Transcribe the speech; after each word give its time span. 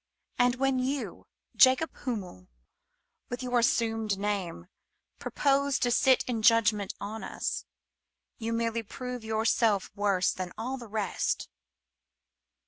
And 0.39 0.55
when 0.55 0.79
you, 0.79 1.27
Jacob 1.55 1.91
Bunmiel, 1.93 2.47
with 3.29 3.43
your 3.43 3.59
assumed 3.59 4.17
name, 4.17 4.65
propose 5.19 5.77
to 5.77 5.91
sit 5.91 6.23
in 6.23 6.41
judg 6.41 6.73
ment 6.73 6.95
on 6.99 7.23
us, 7.23 7.65
you 8.39 8.51
merely 8.51 8.81
prove 8.81 9.23
yourself 9.23 9.91
worse 9.93 10.31
than 10.31 10.53
all 10.57 10.77
the 10.77 10.87
rest. 10.89 11.49